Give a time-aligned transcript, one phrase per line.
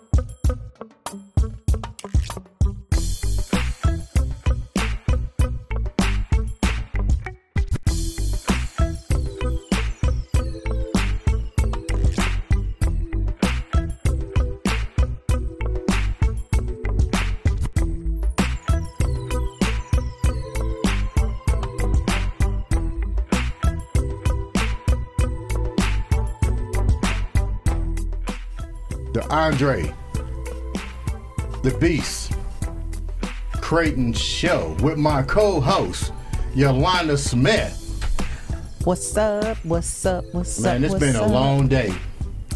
[29.47, 29.93] Andre,
[31.63, 32.33] the Beast,
[33.61, 36.11] Crayton Show with my co-host
[36.53, 37.73] Yolanda Smith.
[38.83, 39.55] What's up?
[39.63, 40.25] What's up?
[40.33, 40.83] What's Man, up?
[40.83, 41.31] it's what's been a up?
[41.31, 41.93] long day.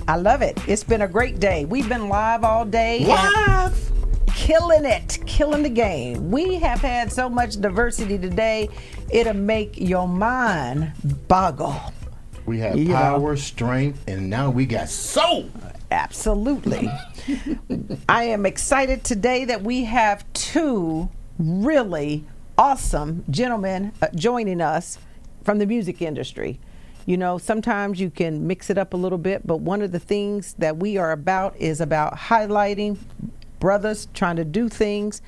[0.10, 0.60] I love it.
[0.68, 1.64] It's been a great day.
[1.64, 3.06] We've been live all day.
[3.06, 3.92] Live.
[4.28, 5.18] Killing it.
[5.26, 6.30] Killing the game.
[6.30, 8.68] We have had so much diversity today,
[9.10, 10.92] it'll make your mind
[11.30, 11.80] boggle.
[12.46, 12.96] We have You know.
[12.96, 15.50] power, strength, and now we got soul.
[15.92, 16.90] Absolutely.
[18.08, 22.24] I am excited today that we have two really
[22.58, 24.98] awesome gentlemen uh, joining us
[25.44, 26.60] from the music industry.
[27.06, 30.00] You know, sometimes you can mix it up a little bit, but one of the
[30.00, 32.98] things that we are about is about highlighting
[33.60, 35.22] brothers trying to do things.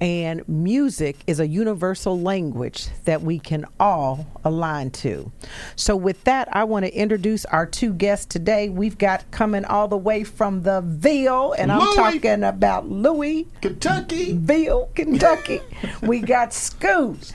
[0.00, 5.30] And music is a universal language that we can all align to.
[5.76, 8.70] So, with that, I want to introduce our two guests today.
[8.70, 14.32] We've got coming all the way from the Ville, and I'm talking about Louis, Kentucky.
[14.32, 15.60] Ville, Kentucky.
[16.02, 17.32] we got Sqoot.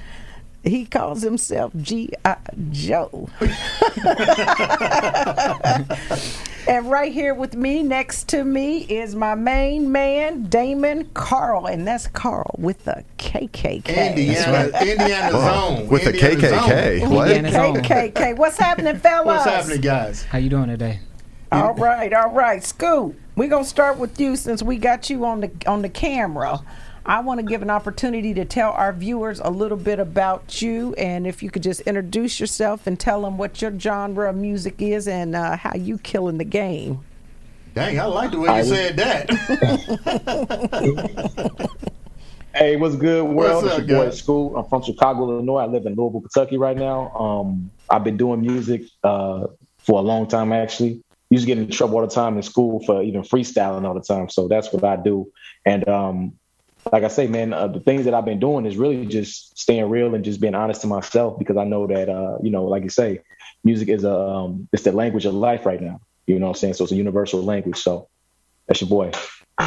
[0.66, 2.38] He calls himself G.I.
[2.71, 3.30] Joe.
[6.67, 11.67] and right here with me, next to me, is my main man, Damon Karl.
[11.67, 13.85] And that's Karl with the KKK.
[14.09, 15.88] Indiana, Indiana zone.
[15.88, 17.00] With the KKK.
[17.02, 17.11] zone.
[17.11, 17.27] What?
[17.27, 18.35] KKK.
[18.35, 19.27] What's happening, fellas?
[19.27, 20.23] What's happening, guys?
[20.23, 21.00] How you doing today?
[21.52, 22.61] All right, all right.
[22.61, 26.59] Sqoot, we're gonna start with you since we got you on the on the camera.
[27.07, 30.95] I want to give an opportunity to tell our viewers a little bit about you,
[30.95, 34.81] and if you could just introduce yourself and tell them what your genre of music
[34.81, 37.05] is and uh, how you killing the game.
[37.75, 39.29] Dang, I like the way you said that.
[42.55, 43.65] Hey, what's good, world?
[43.65, 44.21] What's up, it's your boy guys?
[44.21, 44.57] Sqoot.
[44.57, 45.57] I'm from Chicago, Illinois.
[45.57, 47.11] I live in Louisville, Kentucky right now.
[47.13, 51.03] Um, I've been doing music uh, for a long time, actually.
[51.29, 53.99] Used to get in trouble all the time in school for even freestyling all the
[53.99, 54.29] time.
[54.29, 55.29] So that's what I do.
[55.65, 56.35] And um,
[56.91, 59.90] like I say, man, uh, the things that I've been doing is really just staying
[59.90, 62.84] real and just being honest to myself because I know that, uh, you know, like
[62.84, 63.22] you say,
[63.63, 66.01] music is a um, it's the language of life right now.
[66.28, 66.74] You know what I'm saying?
[66.75, 67.78] So it's a universal language.
[67.78, 68.07] So
[68.68, 69.12] that's your boy.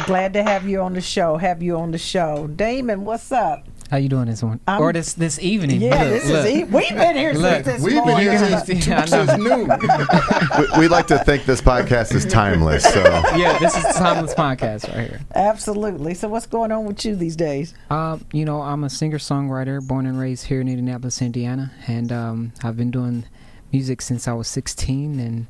[0.05, 1.37] Glad to have you on the show.
[1.37, 3.05] Have you on the show, Damon?
[3.05, 3.67] What's up?
[3.89, 4.59] How you doing this one?
[4.67, 5.81] I'm- or this this evening?
[5.81, 6.45] Yeah, Look, this look.
[6.45, 6.51] is.
[6.51, 8.19] E- we've been here Look, since this We've been morning.
[8.19, 9.67] here Yeah, since, I since noon.
[10.77, 12.83] we, we like to think this podcast is timeless.
[12.83, 13.01] So
[13.35, 15.21] yeah, this is a timeless podcast right here.
[15.33, 16.13] Absolutely.
[16.13, 17.73] So, what's going on with you these days?
[17.89, 22.11] Um, you know, I'm a singer songwriter, born and raised here in Indianapolis, Indiana, and
[22.11, 23.25] um, I've been doing
[23.71, 25.47] music since I was 16, and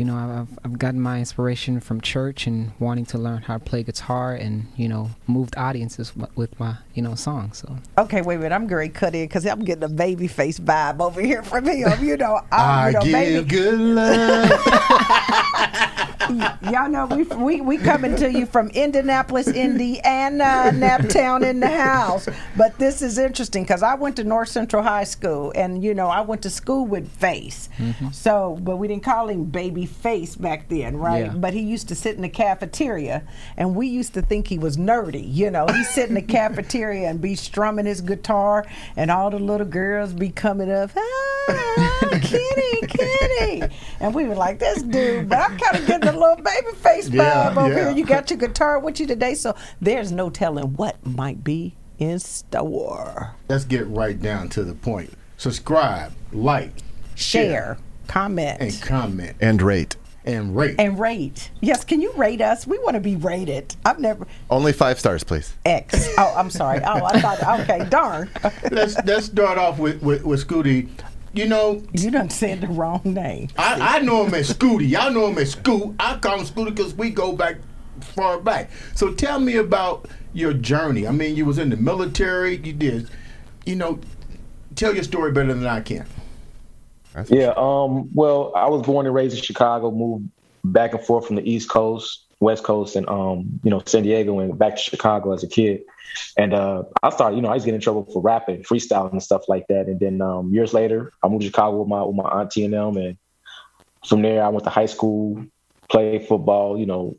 [0.00, 3.60] you know, I've I've gotten my inspiration from church and wanting to learn how to
[3.60, 7.58] play guitar, and you know, moved audiences with my you know songs.
[7.58, 8.54] So Okay, wait a minute.
[8.54, 11.66] I'm going to cut in because I'm getting a baby face vibe over here from
[11.66, 12.02] him.
[12.02, 14.50] You know, I, I you know, give baby, good love.
[16.70, 22.26] y'all know we, we we coming to you from Indianapolis, Indiana, Naptown in the house.
[22.56, 26.06] But this is interesting because I went to North Central High School, and you know,
[26.06, 27.68] I went to school with Face.
[27.76, 28.12] Mm-hmm.
[28.12, 31.26] So, but we didn't call him Baby Face back then, right?
[31.26, 31.32] Yeah.
[31.34, 33.22] But he used to sit in the cafeteria,
[33.56, 35.22] and we used to think he was nerdy.
[35.26, 38.64] You know, he'd sit in the cafeteria and be strumming his guitar,
[38.96, 43.62] and all the little girls be coming up, ah, Kitty, Kitty,
[44.00, 45.28] and we were like, this dude.
[45.28, 47.74] But I'm kind of getting a little baby face vibe Yeah, over yeah.
[47.74, 47.90] here.
[47.90, 52.18] You got your guitar with you today, so there's no telling what might be in
[52.18, 53.34] store.
[53.48, 55.12] Let's get right down to the point.
[55.36, 56.70] Subscribe, like,
[57.14, 57.76] Share,
[58.10, 59.96] comment, and comment and rate.
[60.24, 60.74] and rate.
[60.78, 61.50] and rate.
[61.60, 62.66] Yes, can you rate us?
[62.66, 63.74] We want to be rated.
[63.84, 65.54] I've never Only five stars, please.
[65.64, 66.08] X.
[66.18, 66.80] Oh, I'm sorry.
[66.84, 67.60] Oh, I thought.
[67.60, 68.28] Okay, darn.
[68.70, 70.88] let's let's start off with with, with Scooty.
[71.32, 73.50] You know, You done said the wrong name.
[73.56, 74.88] I, I know him as Scooty.
[74.88, 75.94] Y'all know him as Sqoot.
[76.00, 77.58] I call him Scooty because we go back
[78.00, 78.70] far back.
[78.96, 81.06] So tell me about your journey.
[81.06, 82.56] I mean, you was in the military.
[82.56, 83.08] You did,
[83.64, 84.00] you know,
[84.74, 86.04] tell your story better than I can.
[87.28, 87.54] Yeah.
[87.56, 88.10] Um.
[88.14, 89.90] Well, I was born and raised in Chicago.
[89.90, 90.28] Moved
[90.64, 94.38] back and forth from the East Coast, West Coast, and um, you know, San Diego,
[94.38, 95.82] and back to Chicago as a kid.
[96.36, 99.12] And uh, I started, you know, I used to get in trouble for rapping, freestyling,
[99.12, 99.86] and stuff like that.
[99.86, 102.74] And then um, years later, I moved to Chicago with my with my auntie and
[102.74, 103.16] them, and
[104.06, 105.44] from there, I went to high school.
[105.88, 106.78] played football.
[106.78, 107.16] You know,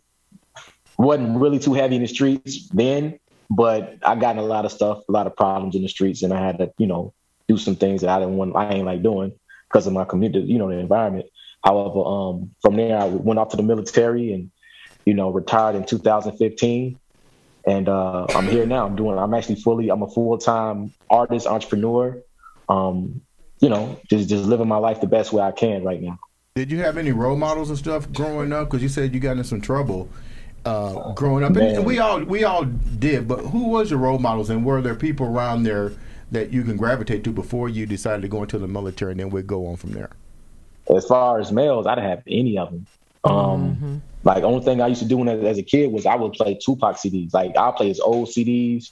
[0.97, 4.71] wasn't really too heavy in the streets then, but I got in a lot of
[4.71, 7.13] stuff, a lot of problems in the streets, and I had to, you know,
[7.47, 9.33] do some things that I didn't want, I ain't like doing
[9.71, 11.27] because of my community, you know, the environment.
[11.63, 14.51] However, um, from there, I went off to the military and,
[15.05, 16.99] you know, retired in 2015.
[17.65, 18.85] And uh, I'm here now.
[18.85, 19.17] I'm doing.
[19.19, 19.89] I'm actually fully.
[19.89, 22.17] I'm a full time artist, entrepreneur.
[22.67, 23.21] Um,
[23.59, 26.19] you know, just just living my life the best way I can right now.
[26.55, 28.67] Did you have any role models and stuff growing up?
[28.67, 30.09] Because you said you got in some trouble
[30.65, 33.27] uh, growing up, and, and we all we all did.
[33.27, 35.93] But who was your role models, and were there people around there
[36.31, 39.29] that you can gravitate to before you decided to go into the military, and then
[39.29, 40.11] we'd go on from there?
[40.95, 42.87] As far as males, I didn't have any of them.
[43.23, 43.97] Um, mm-hmm.
[44.23, 46.33] Like only thing I used to do when, I, as a kid was I would
[46.33, 47.33] play Tupac CDs.
[47.33, 48.91] Like I'll play his old CDs.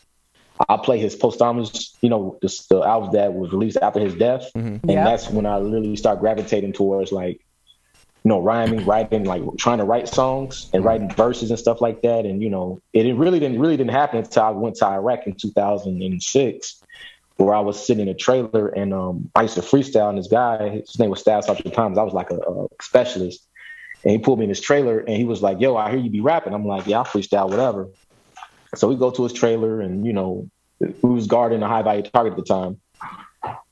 [0.68, 4.52] I'll play his posthumous, you know, the, the albums that was released after his death,
[4.54, 4.68] mm-hmm.
[4.68, 5.06] and yeah.
[5.06, 7.40] that's when I literally start gravitating towards like,
[8.26, 10.88] you know, rhyming, writing, like trying to write songs and mm-hmm.
[10.88, 12.26] writing verses and stuff like that.
[12.26, 15.28] And you know, it, it really didn't really didn't happen until I went to Iraq
[15.28, 16.84] in 2006
[17.40, 20.10] where I was sitting in a trailer and um, I used to freestyle.
[20.10, 21.98] And this guy, his name was Staff Sergeant Thomas.
[21.98, 23.48] I was like a, a, specialist,
[24.04, 26.10] and he pulled me in his trailer and he was like, "Yo, I hear you
[26.10, 27.88] be rapping." I'm like, "Yeah, I'll freestyle, whatever."
[28.76, 30.50] So we go to his trailer, and you know,
[30.80, 32.82] we was guarding a high value target at the time.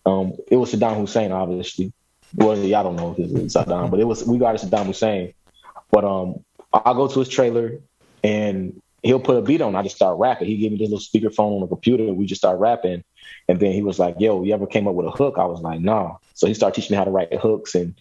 [0.06, 1.92] Um, it was Saddam Hussein, obviously.
[2.36, 5.34] Well, y'all don't know if it's Saddam, but it was we guarded Saddam Hussein.
[5.92, 7.80] But um, I go to his trailer,
[8.24, 9.76] and he'll put a beat on.
[9.76, 10.48] I just start rapping.
[10.48, 12.14] He gave me this little speakerphone on the computer.
[12.14, 13.04] We just start rapping.
[13.48, 15.62] And then he was like, "Yo, you ever came up with a hook?" I was
[15.62, 17.96] like, "No." So he started teaching me how to write hooks and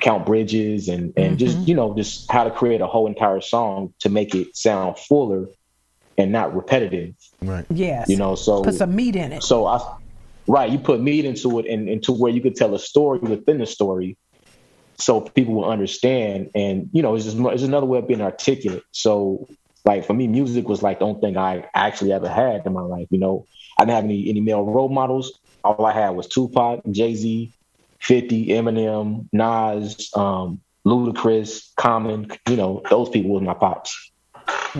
[0.00, 1.36] count bridges and and mm-hmm.
[1.36, 4.98] just you know just how to create a whole entire song to make it sound
[4.98, 5.46] fuller
[6.18, 7.14] and not repetitive.
[7.42, 7.64] Right.
[7.70, 8.08] Yes.
[8.08, 9.42] You know, so put some meat in it.
[9.42, 9.96] So I,
[10.46, 13.58] right, you put meat into it and into where you could tell a story within
[13.58, 14.16] the story,
[14.98, 16.50] so people will understand.
[16.54, 18.84] And you know, it's just it's another way of being articulate.
[18.92, 19.48] So
[19.84, 22.82] like for me, music was like the only thing I actually ever had in my
[22.82, 23.06] life.
[23.10, 23.46] You know,
[23.78, 25.38] I didn't have any any male role models.
[25.64, 27.52] All I had was Tupac, Jay Z,
[27.98, 32.30] Fifty, Eminem, Nas, um, Ludacris, Common.
[32.48, 34.12] You know, those people was my pops.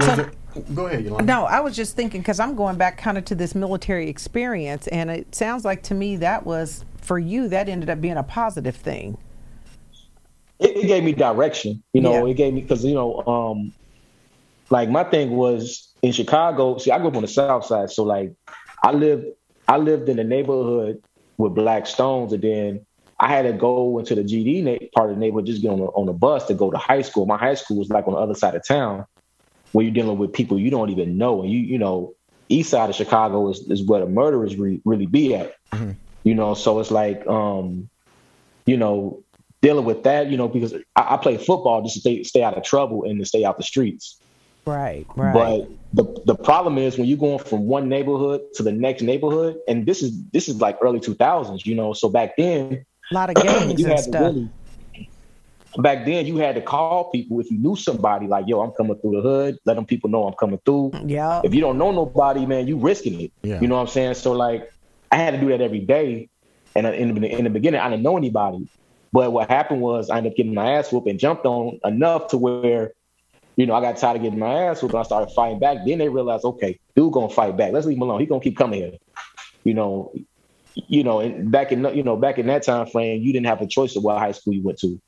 [0.01, 0.31] So,
[0.75, 1.25] Go ahead, Yolanda.
[1.25, 4.87] No, I was just thinking because I'm going back kind of to this military experience,
[4.89, 8.23] and it sounds like to me that was for you that ended up being a
[8.23, 9.17] positive thing.
[10.59, 12.27] It, it gave me direction, you know.
[12.27, 12.33] Yeah.
[12.33, 13.73] It gave me because you know, um,
[14.71, 16.79] like my thing was in Chicago.
[16.79, 18.33] See, I grew up on the South Side, so like
[18.83, 19.27] I lived
[19.69, 21.03] I lived in a neighborhood
[21.37, 22.87] with black stones, and then
[23.19, 25.81] I had to go into the GD na- part of the neighborhood, just get on
[25.81, 27.27] a, on a bus to go to high school.
[27.27, 29.05] My high school was like on the other side of town,
[29.73, 32.15] where you're dealing with people you don't even know, and you you know,
[32.49, 35.55] east side of Chicago is, is where the murderers re- really be at.
[35.73, 35.93] Mm-hmm.
[36.23, 37.89] You know, so it's like, um,
[38.67, 39.23] you know,
[39.63, 42.57] dealing with that, you know, because I, I play football just to stay stay out
[42.57, 44.21] of trouble and to stay out the streets.
[44.67, 45.33] Right, right.
[45.33, 49.57] But the the problem is when you're going from one neighborhood to the next neighborhood,
[49.67, 51.93] and this is this is like early 2000s, you know.
[51.93, 54.35] So back then, a lot of gangs and stuff.
[54.35, 54.51] Really,
[55.79, 58.27] back then, you had to call people if you knew somebody.
[58.27, 59.59] Like, yo, I'm coming through the hood.
[59.65, 60.93] Let them people know I'm coming through.
[61.05, 61.41] Yeah.
[61.45, 63.33] If you don't know nobody, man, you risking it.
[63.43, 63.61] Yeah.
[63.61, 64.15] You know what I'm saying?
[64.15, 64.73] So like,
[65.11, 66.29] I had to do that every day.
[66.75, 68.69] And in the, in the beginning, I didn't know anybody.
[69.13, 72.29] But what happened was I ended up getting my ass whooped and jumped on enough
[72.29, 72.93] to where
[73.61, 74.95] you know, I got tired of getting my ass whooped.
[74.95, 75.85] and I started fighting back.
[75.85, 77.75] Then they realized, okay, dude gonna fight back.
[77.75, 78.19] Let's leave him alone.
[78.19, 78.93] He gonna keep coming here.
[79.65, 80.15] You know,
[80.75, 83.61] you know, and back in you know back in that time frame, you didn't have
[83.61, 84.99] a choice of what high school you went to.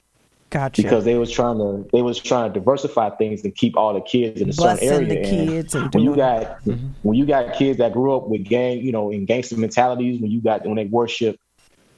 [0.50, 0.82] Gotcha.
[0.82, 4.02] Because they was trying to they was trying to diversify things and keep all the
[4.02, 5.08] kids in a certain area.
[5.08, 6.88] The kids and, and when you got mm-hmm.
[7.00, 10.30] when you got kids that grew up with gang, you know, in gangster mentalities, when
[10.30, 11.40] you got when they worship,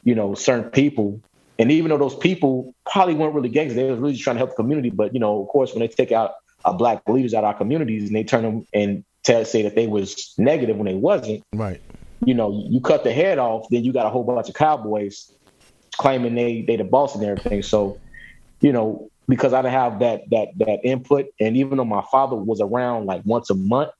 [0.04, 1.20] you know, certain people,
[1.58, 4.38] and even though those people probably weren't really gangsters, they were really just trying to
[4.38, 4.90] help the community.
[4.90, 8.06] But you know, of course, when they take out uh, black leaders out our communities
[8.06, 11.42] and they turn them and tell say that they was negative when they wasn't.
[11.52, 11.80] Right.
[12.24, 15.30] You know, you cut the head off, then you got a whole bunch of cowboys
[15.96, 17.62] claiming they they the boss and everything.
[17.62, 17.98] So,
[18.60, 22.36] you know, because I didn't have that that that input, and even though my father
[22.36, 23.90] was around like once a month,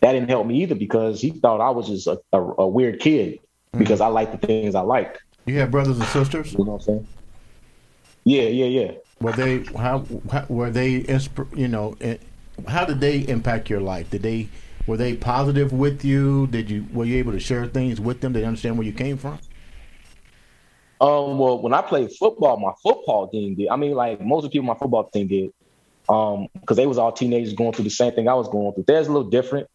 [0.00, 3.00] that didn't help me either because he thought I was just a, a, a weird
[3.00, 3.78] kid mm-hmm.
[3.78, 5.20] because I liked the things I liked.
[5.46, 6.52] You have brothers and sisters?
[6.52, 7.06] You know what I'm saying?
[8.24, 8.92] Yeah, yeah, yeah.
[9.20, 11.04] Were they how, how were they
[11.56, 12.18] you know eh,
[12.68, 14.10] how did they impact your life?
[14.10, 14.48] Did they
[14.86, 16.46] were they positive with you?
[16.46, 18.32] Did you were you able to share things with them?
[18.32, 19.38] Did they understand where you came from?
[21.00, 23.68] Um, well, when I played football, my football team did.
[23.68, 25.50] I mean, like most of the people, my football team did,
[26.08, 28.84] um, because they was all teenagers going through the same thing I was going through.
[28.86, 29.68] There's a little different.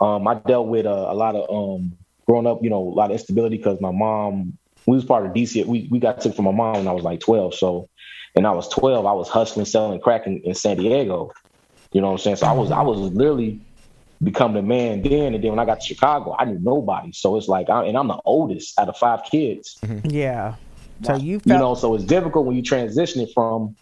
[0.00, 3.06] Um, I dealt with a, a lot of um, growing up, you know, a lot
[3.06, 5.64] of instability because my mom we was part of DC.
[5.66, 7.54] We we got took from my mom when I was like 12.
[7.54, 7.88] So,
[8.36, 9.06] and I was 12.
[9.06, 11.32] I was hustling, selling crack in, in San Diego.
[11.92, 12.36] You know what I'm saying?
[12.36, 13.60] So I was I was literally
[14.22, 17.12] becoming a man then, and then when I got to Chicago, I knew nobody.
[17.12, 19.78] So it's like, I, and I'm the oldest out of five kids.
[19.84, 20.10] Mm-hmm.
[20.10, 20.54] Yeah.
[21.02, 23.76] So you You know, so it's difficult when you transition it from,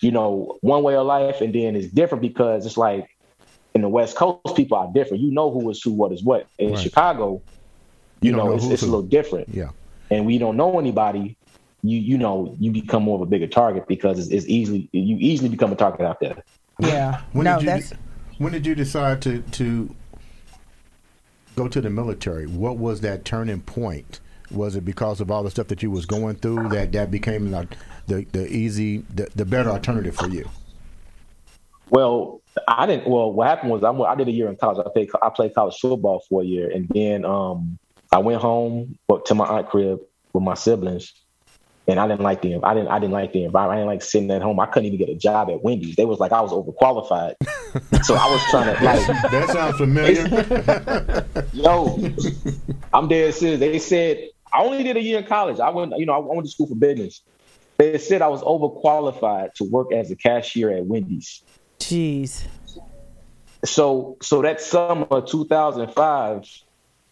[0.00, 3.08] you know, one way of life, and then it's different because it's like
[3.74, 5.22] in the West Coast, people are different.
[5.22, 6.46] You know who is who, what is what.
[6.58, 6.78] In Right.
[6.78, 7.42] Chicago,
[8.20, 9.48] you, You know, know it's, it's a little different.
[9.48, 9.70] Yeah.
[10.10, 11.36] And we don't know anybody.
[11.82, 15.16] You you know you become more of a bigger target because it's, it's easily you
[15.18, 16.42] easily become a target out there.
[16.78, 17.22] yeah.
[17.32, 17.92] When no, did you that's
[18.38, 19.94] when did you decide to to
[21.56, 22.46] go to the military?
[22.46, 24.20] What was that turning point?
[24.50, 27.50] Was it because of all the stuff that you was going through that that became
[27.50, 27.68] the
[28.06, 30.48] the, the easy the, the better alternative for you?
[31.90, 33.08] Well, I didn't.
[33.08, 34.84] Well, what happened was I, went- I did a year in college.
[34.84, 37.78] I played I played college football for a year, and then um,
[38.12, 40.00] I went home but to my aunt crib
[40.32, 41.12] with my siblings,
[41.90, 43.76] and I didn't like the I didn't I didn't like the environment.
[43.76, 44.60] I didn't like sitting at home.
[44.60, 45.96] I couldn't even get a job at Wendy's.
[45.96, 47.34] They was like I was overqualified,
[48.04, 51.46] so I was trying to like That sounds familiar.
[51.52, 51.98] yo,
[52.94, 53.60] I'm dead serious.
[53.60, 55.60] They said I only did a year in college.
[55.60, 57.22] I went, you know, I went to school for business.
[57.76, 61.42] They said I was overqualified to work as a cashier at Wendy's.
[61.78, 62.44] jeez.
[63.64, 66.44] So, so that summer of 2005,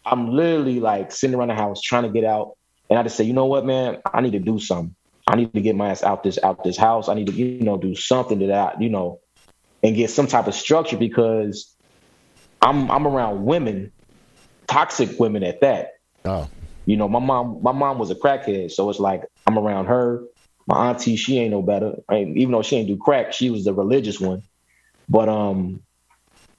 [0.05, 2.55] I'm literally like sitting around the house trying to get out,
[2.89, 4.95] and I just say, you know what, man, I need to do something.
[5.27, 7.07] I need to get my ass out this out this house.
[7.07, 9.19] I need to, you know, do something to that I, you know,
[9.83, 11.75] and get some type of structure because
[12.61, 13.93] I'm I'm around women,
[14.67, 15.89] toxic women at that.
[16.25, 16.49] oh,
[16.85, 20.23] You know, my mom, my mom was a crackhead, so it's like I'm around her.
[20.65, 21.95] My auntie, she ain't no better.
[22.09, 24.43] I mean, even though she ain't do crack, she was the religious one.
[25.07, 25.81] But um,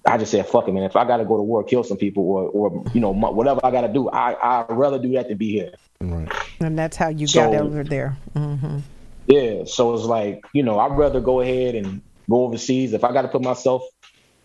[0.06, 0.84] I just said, fuck it, man.
[0.84, 3.70] If I gotta go to war, kill some people, or or you know, whatever I
[3.70, 5.72] gotta do, I I'd rather do that than be here.
[6.00, 6.28] Right.
[6.60, 8.16] And that's how you So- got over there.
[8.34, 8.78] hmm
[9.26, 9.64] Yeah.
[9.64, 13.22] So it's like, you know, I'd rather go ahead and go overseas if I got
[13.22, 13.82] to put myself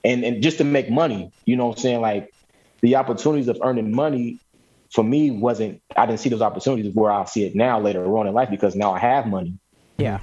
[0.04, 1.32] and and just to make money.
[1.46, 2.02] You know what I'm saying?
[2.02, 2.30] Like
[2.82, 4.40] the opportunities of earning money
[4.92, 8.28] for me wasn't I didn't see those opportunities where I see it now later on
[8.28, 9.56] in life because now I have money
[9.98, 10.20] Yeah.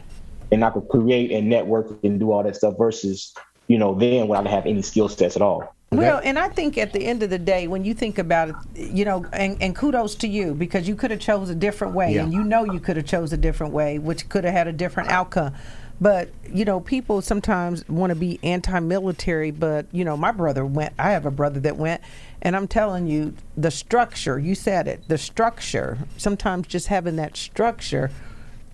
[0.50, 3.34] and I could create and network and do all that stuff versus,
[3.68, 5.74] you know, then when I didn't have any skill sets at all.
[5.92, 8.56] Well, and I think at the end of the day, when you think about it,
[8.74, 12.14] you know, and, and kudos to you because you could have chose a different way,
[12.14, 12.22] Yeah.
[12.24, 14.72] and you know you could have chose a different way, which could have had a
[14.72, 15.54] different outcome.
[16.00, 20.94] But you know, people sometimes want to be anti-military, but you know, my brother went.
[20.98, 22.00] I have a brother that went,
[22.40, 24.38] and I'm telling you, the structure.
[24.38, 25.04] You said it.
[25.08, 25.98] The structure.
[26.16, 28.10] Sometimes just having that structure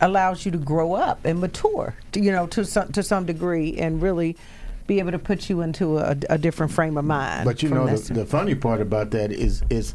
[0.00, 1.94] allows you to grow up and mature.
[2.12, 4.36] To, you know, to some to some degree, and really
[4.88, 7.44] be able to put you into a, a different frame of mind.
[7.44, 9.94] But you know the, the funny part about that is is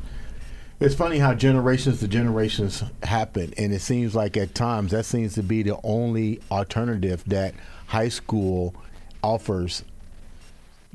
[0.79, 5.33] it's funny how generations to generations happen, and it seems like at times that seems
[5.33, 7.53] to be the only alternative that
[7.87, 8.73] high school
[9.21, 9.83] offers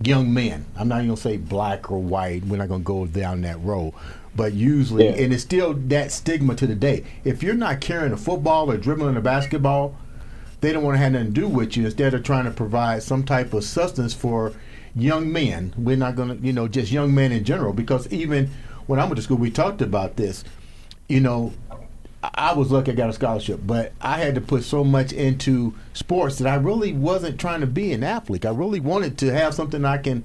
[0.02, 0.64] young men.
[0.76, 2.44] I'm not even gonna say black or white.
[2.44, 3.92] We're not gonna go down that road.
[4.36, 5.22] But usually, Yeah.
[5.24, 7.02] and it's still that stigma to the day.
[7.24, 9.96] If you're not carrying a football or dribbling a basketball,
[10.60, 11.84] they don't want to have nothing to do with you.
[11.84, 14.52] Instead of trying to provide some type of substance for
[14.94, 17.72] young men, we're not going to, you know, just young men in general.
[17.72, 18.50] Because even
[18.86, 20.44] when I went to school, we talked about this.
[21.08, 21.52] You know,
[22.22, 25.74] I was lucky I got a scholarship, but I had to put so much into
[25.92, 28.44] sports that I really wasn't trying to be an athlete.
[28.44, 30.24] I really wanted to have something I can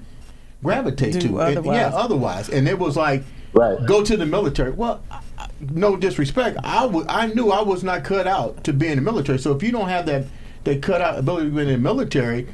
[0.64, 1.42] gravitate Do to.
[1.42, 2.50] And, yeah, otherwise.
[2.50, 3.24] And it was like,
[3.54, 3.86] Right.
[3.86, 4.72] go to the military.
[4.72, 6.58] Well, I- I- no disrespect.
[6.64, 9.40] I wa- I knew I was not cut out to be in the military.
[9.40, 10.26] So if you don't have that,
[10.64, 12.48] that cut out ability to be in the military,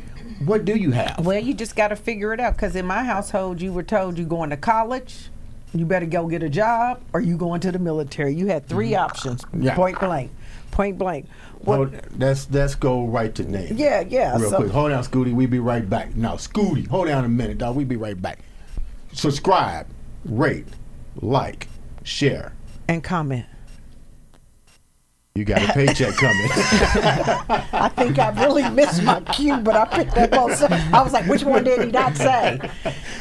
[0.46, 1.26] what do you have?
[1.26, 2.54] Well, you just got to figure it out.
[2.56, 5.30] Because in my household, you were told you going to college,
[5.74, 8.34] you better go get a job, or you going to the military.
[8.34, 9.64] You had 3 options, Mm-hmm.
[9.64, 9.76] Yeah.
[9.76, 10.32] point blank,
[10.72, 11.28] point blank.
[11.62, 11.76] What?
[11.76, 13.76] Hold, let's let's go right to name.
[13.76, 14.38] yeah, yeah.
[14.38, 14.72] Real so, quick.
[14.72, 15.34] Hold down, Scooty.
[15.34, 16.16] We be right back.
[16.16, 17.76] Now, Scooty, hold down a minute, dog.
[17.76, 18.40] We be right back.
[19.12, 19.86] Subscribe,
[20.26, 20.66] rate,
[21.16, 21.68] like,
[22.04, 22.54] share.
[22.88, 23.46] and comment.
[25.36, 26.50] You got a paycheck coming.
[26.52, 30.52] I think I really missed my cue, but I picked up on.
[30.94, 32.60] I was like, which one did he not say?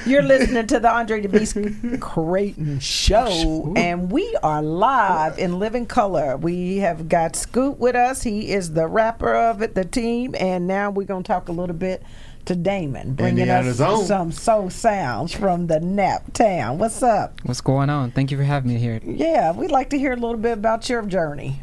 [0.04, 6.36] You're listening to the Andre DeBeast Crayton Show, and we are live in living color.
[6.36, 8.24] We have got Sqoot with us.
[8.24, 11.52] He is the rapper of it, the team, and now we're going to talk a
[11.52, 12.02] little bit
[12.48, 14.04] to Damon, bringing Indiana's us own.
[14.06, 16.78] some soul sounds from the Nap Town.
[16.78, 17.38] What's up?
[17.44, 18.10] What's going on?
[18.10, 19.00] Thank you for having me here.
[19.04, 21.60] Yeah, we'd like to hear a little bit about your journey.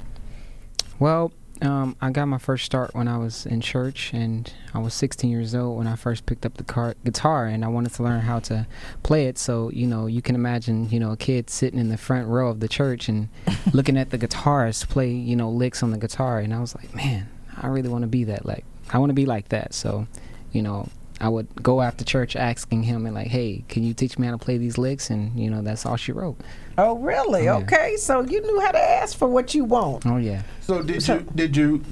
[1.00, 4.94] Well, Um, I got my first start when I was in church, and I was
[4.94, 8.04] 16 years old when I first picked up the car- guitar, and I wanted to
[8.04, 8.68] learn how to
[9.04, 9.38] play it.
[9.38, 12.50] So, you know, you can imagine, you know, a kid sitting in the front row
[12.50, 13.30] of the church and
[13.74, 16.94] looking at the guitarist play, you know, licks on the guitar, and I was like,
[16.94, 18.46] man, I really want to be that.
[18.46, 19.74] Like, I want to be like that.
[19.74, 20.08] So,
[20.56, 20.88] you know,
[21.22, 24.34] I would go after church asking him and like, hey, can you teach me how
[24.34, 25.10] to play these licks?
[25.10, 26.38] And you know, that's all she wrote.
[26.78, 27.46] Oh, really?
[27.46, 27.58] Yeah.
[27.58, 30.06] Okay, so you knew how to ask for what you want.
[30.06, 30.44] Oh yeah.
[30.62, 31.84] So did you did you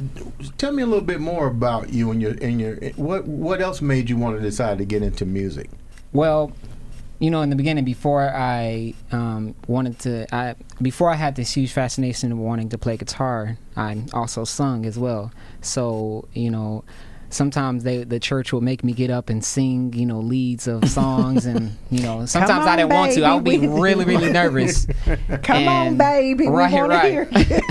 [0.57, 3.81] tell me a little bit more about you and your and your what what else
[3.81, 5.69] made you want to decide to get into music?
[6.11, 6.51] Well,
[7.19, 11.53] you know, in the beginning, before I um, wanted to, I before I had this
[11.53, 15.31] huge fascination of wanting to play guitar, I also sung as well.
[15.61, 16.83] So you know,
[17.33, 20.87] sometimes they the church will make me get up and sing, you know, leads of
[20.89, 23.23] songs, and you know, sometimes I on, didn't want to.
[23.23, 24.87] I would be really, really nervous.
[25.43, 27.11] Come on, baby, right, we want to right.
[27.11, 27.27] hear.
[27.31, 27.61] you.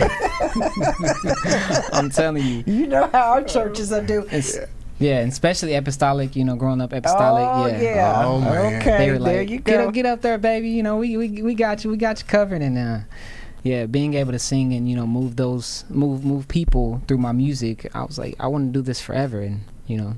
[1.93, 2.65] I'm telling you.
[2.67, 4.27] You know how our churches are doing.
[4.31, 4.59] It's,
[4.99, 6.37] yeah, and especially apostolic.
[6.37, 7.45] You know, growing up apostolic.
[7.45, 7.81] Oh yeah.
[7.81, 8.25] yeah.
[8.25, 8.81] Oh, man.
[8.81, 9.89] Okay, they were there like, you get go.
[9.89, 10.71] up, get up there, baby.
[10.71, 12.99] You know, we, we we got you, we got you covered, and uh,
[13.63, 17.33] yeah, being able to sing and you know move those move move people through my
[17.33, 20.15] music, I was like, I want to do this forever, and you know,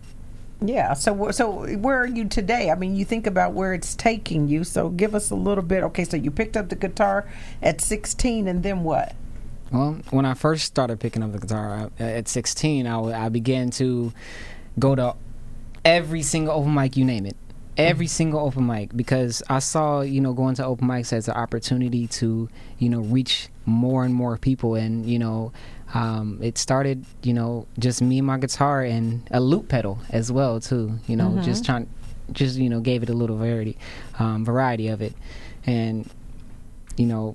[0.63, 0.95] Yeah.
[0.95, 2.71] So so where are you today?
[2.71, 4.65] I mean, you think about where it's taking you.
[4.65, 5.83] So give us a little bit.
[5.85, 7.29] Okay, so you picked up the guitar
[7.63, 9.15] at 16, and then what?
[9.75, 14.13] well, when I first started picking up the guitar I, at 16, I began to
[14.79, 15.17] go to
[15.85, 17.37] every single open mic, you name it.
[17.77, 21.35] Every single open mic because I saw, you know, going to open mics as an
[21.35, 24.77] opportunity to, you know, reach more and more people.
[24.77, 25.53] And, you know,
[25.93, 30.31] um, it started, you know, just me and my guitar and a loop pedal as
[30.31, 30.99] well, too.
[31.09, 31.89] You know, just trying,
[32.33, 33.77] just, you know, gave it a little variety,
[34.19, 35.15] um, variety of it.
[35.67, 36.09] And,
[36.97, 37.35] you know,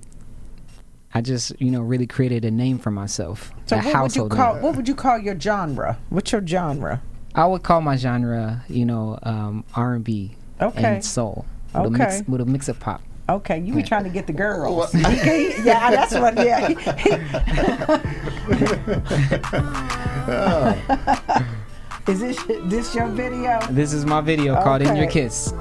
[1.13, 3.51] I just, you know, really created a name for myself.
[3.65, 4.63] So what would you call name.
[4.63, 5.98] what would you call your genre?
[6.10, 7.01] What's your genre?
[7.39, 10.96] I would call my genre, you know, um, R and B Okay.
[10.96, 13.01] and soul with a mix with a mix of pop.
[13.29, 14.93] Okay, you be trying to get the girls.
[14.93, 16.36] Well- He- he- yeah, that's what.
[16.36, 16.67] Yeah.
[22.10, 23.58] Is this this your video?
[23.69, 25.53] This is my video called "In Your Kiss."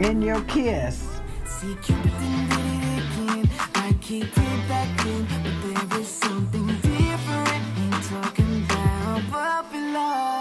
[0.00, 1.08] In your kiss.
[1.46, 3.48] See, Cupid did it again.
[3.74, 7.62] I keep it back in, but there is something different.
[7.78, 10.33] Ain't talking about puppy love.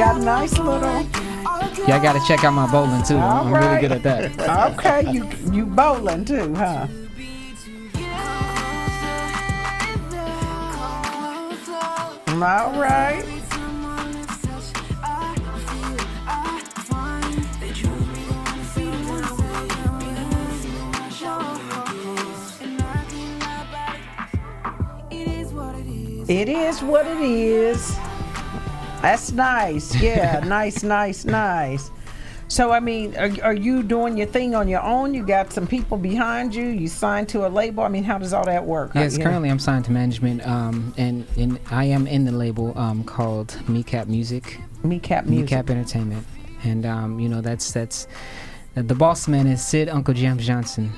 [0.00, 1.02] Got a nice little.
[1.86, 3.18] Y'all got to check out my bowling too.
[3.18, 3.66] All I'm right.
[3.66, 4.72] really good at that.
[4.78, 6.86] Okay, you you bowling too, huh?
[12.28, 13.26] All right.
[26.26, 27.98] It is what it is.
[29.02, 29.94] That's nice.
[30.00, 31.90] Yeah, nice, nice, nice.
[32.48, 35.14] So, I mean, are, are you doing your thing on your own?
[35.14, 36.64] You got some people behind you.
[36.64, 37.84] You signed to a label.
[37.84, 38.90] I mean, how does all that work?
[38.96, 39.24] Yes, Yeah.
[39.24, 43.48] currently I'm signed to management, um, and, and I am in the label um, called
[43.68, 45.48] Meecap Music, Meecap Music.
[45.58, 46.26] Meecap Entertainment,
[46.64, 48.08] and um, you know that's that's
[48.74, 50.92] the boss man is Sid Uncle James Johnson.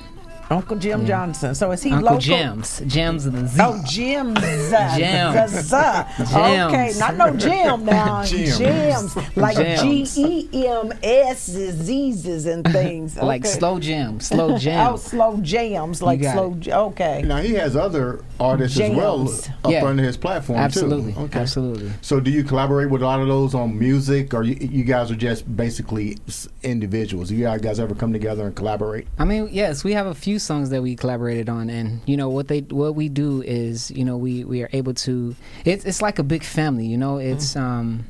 [0.53, 1.07] Uncle Jim Yeah.
[1.07, 1.55] Johnson.
[1.55, 2.19] So is he Uncle local?
[2.19, 2.81] Jim's.
[2.87, 3.57] Jim's of the Z.
[3.61, 4.39] Oh, Jim's.
[4.39, 5.73] Gems.
[5.73, 8.23] Okay, not no Jim now.
[8.25, 8.57] Jim's.
[8.57, 9.15] Gems.
[9.35, 10.17] Like Gems.
[10.17, 13.17] E M S Z's and things.
[13.17, 16.01] like slow jam, slow Oh, slow jams.
[16.01, 16.53] Like got slow.
[16.55, 17.21] J- okay.
[17.23, 19.29] Now he has other artists as well
[19.63, 19.85] up Yeah.
[19.85, 21.19] under his platform Absolutely, too.
[21.21, 21.39] Okay.
[21.39, 21.91] absolutely.
[22.01, 25.09] So do you collaborate with a lot of those on music, or you, you guys
[25.11, 26.17] are just basically
[26.63, 27.29] individuals?
[27.29, 29.07] Do you guys ever come together and collaborate?
[29.19, 32.29] I mean, yes, we have a few songs that we collaborated on, and you know
[32.29, 35.35] what they what we do is you know we we are able to.
[35.65, 37.17] It's it's like a big family, you know.
[37.17, 38.05] It's um,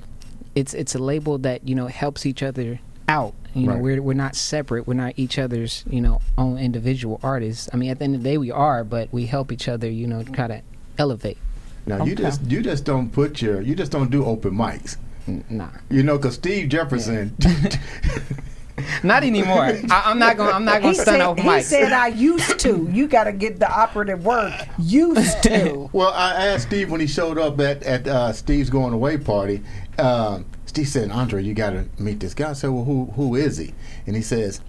[0.56, 3.34] it's it's a label that you know helps each other out.
[3.56, 4.88] You know, we're we're not separate.
[4.88, 7.70] We're not each other's you know own individual artists.
[7.72, 9.90] I mean, at the end of the day, we are, but we help each other.
[9.90, 10.62] You know, try to
[10.98, 11.38] elevate.
[11.86, 14.98] Now you just you just don't put your you just don't do open mics.
[15.28, 17.36] N- Nah, You know, because Steve Jefferson.
[19.04, 19.80] not anymore.
[19.90, 22.88] I, I'm not gonna I'm not gonna stun said, open he said, I used to.
[22.92, 24.54] You got to get the operative word.
[24.80, 25.90] Used to.
[25.94, 29.62] well, I asked Steve when he showed up at at uh, Steve's going away party.
[29.98, 33.36] Um, Steve said, "Andre, you got to meet this guy." I said, "Well, who who
[33.36, 33.74] is he?"
[34.06, 34.62] And he says.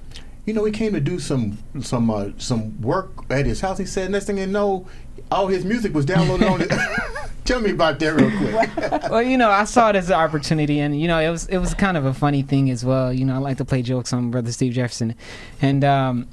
[0.46, 3.78] You know, he came to do some some uh, some work at his house.
[3.78, 4.86] He said, next thing you know,
[5.34, 6.70] all his music was downloaded on it.
[7.44, 9.02] Tell me about that real quick.
[9.10, 11.58] well, you know, I saw it as an opportunity, and you know, it was it
[11.58, 13.12] was kind of a funny thing as well.
[13.12, 15.14] You know, I like to play jokes on Brother Steve Jefferson,
[15.60, 16.26] and um,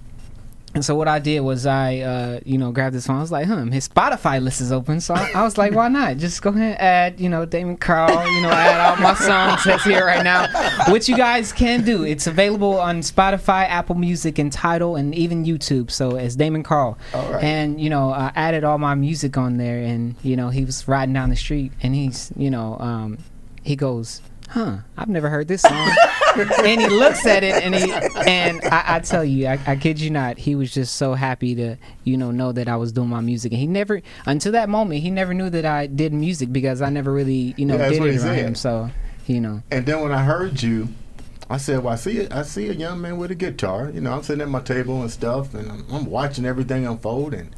[0.74, 3.18] And so what I did was I, uh, you know, grabbed this phone.
[3.18, 5.90] I was like, "Hmm, his Spotify list is open." So I, I was like, "Why
[5.90, 6.18] not?
[6.18, 9.64] Just go ahead and add, you know, Damon Karl, you know, add all my songs
[9.66, 10.48] that's here right now."
[10.92, 12.04] Which you guys can do.
[12.04, 15.92] It's available on Spotify, Apple Music, and Tidal, and even YouTube.
[15.92, 17.44] So as Damon Karl, right.
[17.44, 20.88] and you know, I added all my music on there, and you know, he was
[20.88, 23.18] riding down the street, and he's, you know, um,
[23.64, 25.90] he goes, "Huh, I've never heard this song."
[26.64, 30.00] and he looks at it and he and I, I tell you, I, I kid
[30.00, 33.10] you not, he was just so happy to you know know that I was doing
[33.10, 36.54] my music, and he never until that moment he never knew that I did music
[36.54, 38.56] because I never really you know Yeah, did it around him.
[38.56, 38.90] So
[39.28, 40.90] you know, And then when I heard you,
[41.50, 43.90] I said, "Well, I see, I see a young man with a guitar.
[43.90, 47.34] You know, I'm sitting at my table and stuff, and I'm, I'm watching everything unfold.
[47.34, 47.56] And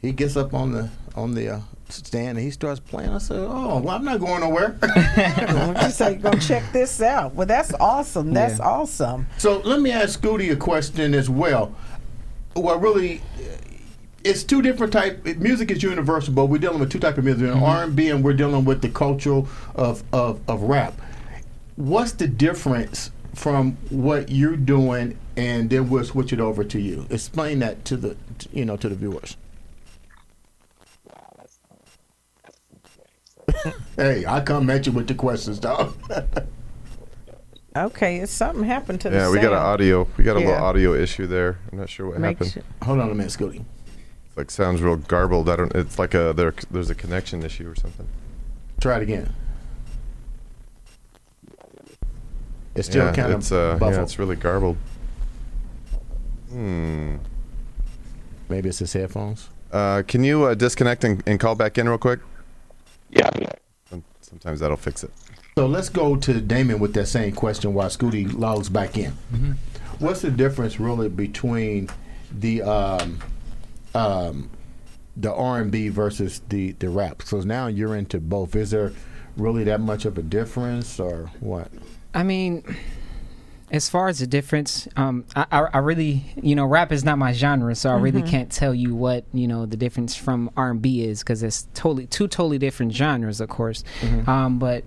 [0.00, 1.60] he gets up on the on the uh,
[1.92, 3.10] stand and he starts playing.
[3.10, 4.76] I said, "Oh, well, I'm not going nowhere."
[5.82, 7.34] You say, go check this out.
[7.34, 8.32] Well, that's awesome.
[8.32, 8.64] That's Yeah.
[8.66, 9.26] awesome.
[9.38, 11.74] so let me ask Scooty a question as well.
[12.54, 13.20] Well, really,
[14.24, 15.24] it's two different type.
[15.38, 17.62] Music is universal, but we're dealing with two type of music: mm-hmm.
[17.62, 19.42] R and B, and we're dealing with the culture
[19.74, 20.94] of, of of rap.
[21.76, 27.06] What's the difference from what you're doing, and then we'll switch it over to you?
[27.10, 28.16] Explain that to the
[28.52, 29.36] you know to the viewers.
[33.96, 35.94] Hey, I come at you with the questions, dog.
[37.76, 40.08] Okay, it's something happened to the Yeah, we got an audio.
[40.16, 40.46] We got a Yeah.
[40.48, 41.58] little audio issue there.
[41.70, 42.52] I'm not sure what Make happened.
[42.52, 43.64] sure- Hold on a minute, Scooty.
[44.26, 45.48] It's like sounds real garbled.
[45.48, 45.72] I don't.
[45.74, 46.52] It's like a there.
[46.70, 48.06] There's a connection issue or something.
[48.80, 49.32] Try it again.
[52.74, 54.76] It's still yeah, kind it's of uh, yeah, it's really garbled.
[56.50, 57.16] Hmm.
[58.48, 59.50] Maybe it's his headphones.
[59.72, 62.20] Uh, can you uh, disconnect and, and call back in real quick?
[63.10, 63.48] Yeah, I mean,
[63.90, 65.10] Some- Sometimes that'll fix it.
[65.56, 69.12] So let's go to Damon with that same question while Scooty logs back in.
[69.98, 71.88] What's the difference really between
[72.30, 73.18] the um,
[73.94, 74.50] um,
[75.16, 77.22] the R and B versus the the rap?
[77.22, 78.54] So now you're into both.
[78.54, 78.92] Is there
[79.36, 81.70] really that much of a difference, or what?
[82.14, 82.62] I mean,
[83.70, 87.18] as far as the difference, um, I, I, I really, you know, rap is not
[87.18, 90.70] my genre, so I really can't tell you what you know the difference from R
[90.70, 93.84] and B is because it's totally two totally different genres, of course.
[94.26, 94.84] Um, but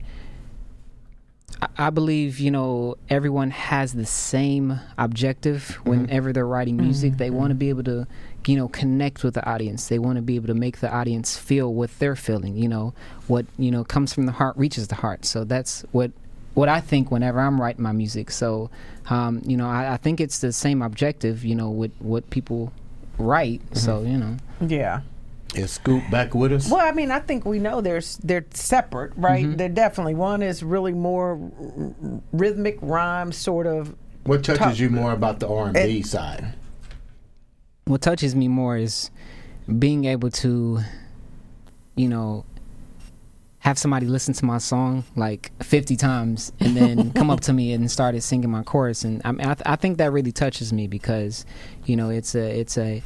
[1.61, 7.17] I, I believe you know everyone has the same objective whenever they're writing music.
[7.17, 8.07] They want to be able to,
[8.47, 9.87] you know, connect with the audience.
[9.89, 12.55] They want to be able to make the audience feel what they're feeling.
[12.55, 12.93] You know,
[13.27, 15.25] what you know comes from the heart reaches the heart.
[15.25, 16.11] So that's what
[16.53, 18.31] what I think whenever I'm writing my music.
[18.31, 18.69] So,
[19.09, 21.43] um, you know, I, I think it's the same objective.
[21.45, 22.71] You know, with what people
[23.17, 23.61] write.
[23.77, 24.37] So you know.
[24.65, 25.01] Yeah.
[25.53, 26.71] Is Sqoot back with us?
[26.71, 29.43] Well, I mean, I think we know there's they're separate, right?
[29.45, 29.57] Mm-hmm.
[29.57, 33.93] They're definitely one is really more r- r- rhythmic rhyme sort of.
[34.23, 36.53] What touches Top- you more about the R and B side?
[37.85, 39.09] what touches me more is
[39.79, 40.79] being able to
[41.95, 42.45] you know
[43.62, 47.74] have somebody listen to my song like 50 times and then come up to me
[47.74, 50.74] and started singing my chorus and I, mean, I, th- I think that really touches
[50.74, 51.45] me because
[51.86, 53.02] you know it's a it's a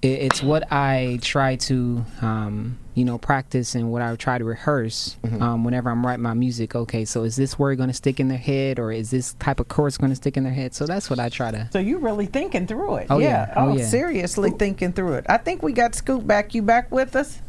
[0.00, 4.44] it, it's what I try to um, you know practice and what I try to
[4.44, 6.74] rehearse um, whenever I'm writing my music.
[6.76, 9.58] Okay, so is this word going to stick in their head, or is this type
[9.60, 10.72] of chorus going to stick in their head?
[10.74, 11.68] So that's what I try to.
[11.72, 13.06] So you really thinking through it?
[13.10, 13.28] Oh, yeah.
[13.48, 13.54] yeah.
[13.56, 13.86] Oh, Oh, yeah.
[13.86, 15.26] seriously thinking through it.
[15.28, 16.54] I think we got Sqoot back.
[16.54, 17.40] You back with us?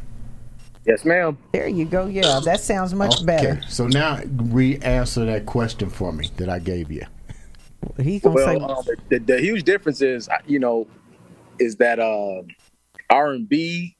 [0.90, 1.38] Yes, ma'am.
[1.52, 2.06] There you go.
[2.06, 3.52] Yeah, that sounds much better.
[3.52, 7.04] Okay, so now re-answer that question for me that I gave you.
[7.98, 8.56] He's gonna say.
[8.56, 10.86] Well, um, the, the huge difference is, you know,
[11.58, 12.42] is that uh,
[13.08, 13.96] R and B,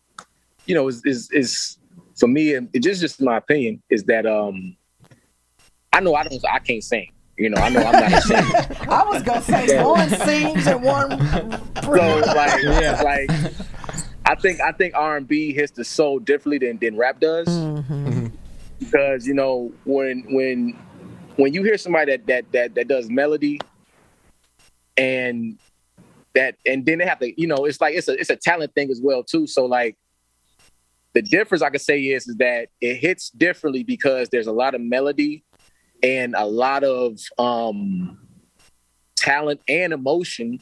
[0.66, 1.78] you know, is is is
[2.18, 4.76] for me, and it just just my opinion is that um,
[5.92, 7.12] I know I don't, I can't sing.
[7.36, 8.76] You know, I know I'm not a singer.
[8.90, 11.10] I was gonna say one sings and one.
[11.82, 13.00] so like, yeah.
[13.02, 13.30] like,
[14.26, 17.48] I think I think R and B hits the soul differently than than rap does,
[18.78, 20.78] because you know when when
[21.36, 23.60] when you hear somebody that that that that does melody
[24.96, 25.58] and
[26.34, 28.74] that and then they have to you know it's like it's a it's a talent
[28.74, 29.46] thing as well too.
[29.46, 29.96] So like
[31.12, 34.76] the difference i could say is is that it hits differently because there's a lot
[34.76, 35.42] of melody
[36.04, 38.16] and a lot of um
[39.16, 40.60] talent and emotion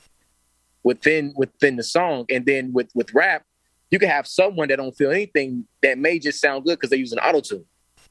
[0.83, 2.27] within within the song.
[2.31, 3.45] And then with with rap
[3.91, 6.97] you can have someone that don't feel anything that may just sound good because they
[6.97, 7.65] use an auto tune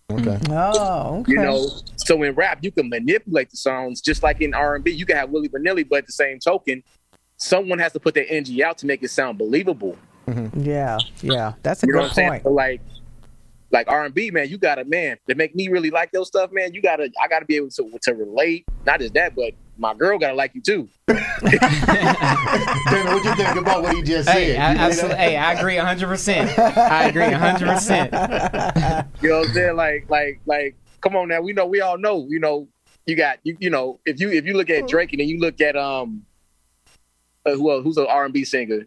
[0.10, 0.22] Okay.
[0.24, 0.54] Mm-hmm.
[0.54, 1.34] Oh, okay.
[1.34, 5.06] you know so in rap you can manipulate the songs just like in r&b you
[5.06, 6.82] can have willie vanilli but at the same token
[7.36, 10.62] someone has to put their energy out to make it sound believable mm-hmm.
[10.62, 11.54] Yeah, yeah.
[11.62, 12.44] That's a you know good what i'm saying point.
[12.44, 12.82] so like
[13.72, 16.52] like R and B, man, you gotta man to make me really like your stuff,
[16.52, 16.74] man.
[16.74, 18.66] You gotta, I gotta be able to to relate.
[18.86, 20.90] Not just that, but my girl gotta like you too.
[21.08, 21.22] Damon,
[23.14, 24.78] what you think about what he just Hey, said?
[24.78, 26.58] I, You know hey, I agree 100%.
[26.78, 29.08] I agree 100%.
[29.22, 29.76] You know what I'm saying?
[29.76, 31.42] Like, like, like, come on now.
[31.42, 32.26] We know, we all know.
[32.30, 32.68] You know,
[33.06, 33.58] you got you.
[33.60, 36.24] You know, if you if you look at Drake and then you look at um,
[37.46, 38.86] uh, who else, who's an R and B singer,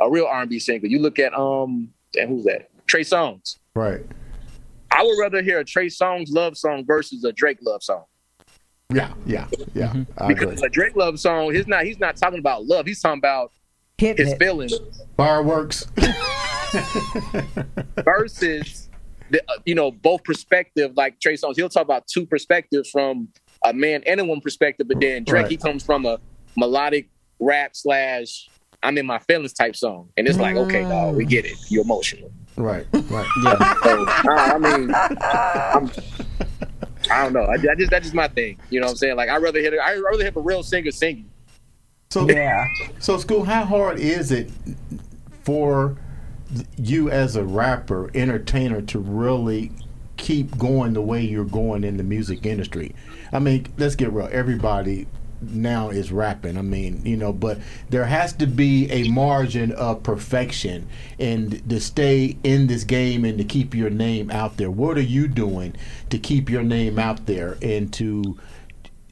[0.00, 0.86] a real R and B singer.
[0.86, 2.70] You look at um, and who's that?
[2.86, 3.58] Trey Songz.
[3.74, 4.00] Right.
[4.90, 8.04] I would rather hear a Trey Songz love song versus a Drake love song.
[8.90, 9.88] Yeah, yeah, yeah.
[9.92, 10.28] Mm-hmm.
[10.28, 12.86] Because a Drake love song, he's not he's not talking about love.
[12.86, 13.52] He's talking about
[13.98, 14.38] Hitting his it.
[14.38, 14.72] feelings
[15.16, 15.86] Fireworks.
[18.04, 18.88] versus
[19.30, 20.92] the, uh, you know both perspective.
[20.96, 23.28] Like Trey Songz, he'll talk about two perspectives from
[23.64, 24.88] a man and a woman perspective.
[24.88, 25.50] But then Drake, Right.
[25.50, 26.18] he comes from a
[26.56, 28.48] melodic rap slash
[28.82, 31.56] I'm in my feelings type song, and it's like, okay, dog, we get it.
[31.68, 32.30] You're emotional.
[32.56, 33.26] right, right.
[33.44, 33.74] Yeah.
[33.82, 35.90] So, I, I mean, I'm,
[37.10, 37.42] I don't know.
[37.42, 38.58] I, I just that's just my thing.
[38.70, 39.16] You know what I'm saying?
[39.16, 41.28] Like I rather hit I rather hear a real singer singing.
[42.10, 42.64] So, Yeah.
[42.98, 44.50] so Sqoot, how hard is it
[45.42, 45.98] for
[46.78, 49.72] you as a rapper, entertainer, to really
[50.16, 52.94] keep going the way you're going in the music industry?
[53.32, 54.28] I mean, let's get real.
[54.32, 55.06] Everybody
[55.40, 56.56] now is rapping.
[56.56, 61.80] I mean, you know, but there has to be a margin of perfection and to
[61.80, 64.70] stay in this game and to keep your name out there.
[64.70, 65.74] What are you doing
[66.10, 68.38] to keep your name out there and to